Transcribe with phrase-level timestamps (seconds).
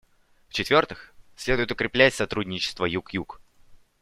[0.49, 3.39] В-четвертых, следует укреплять сотрудничество Юг-Юг.